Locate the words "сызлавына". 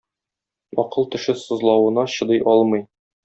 1.41-2.03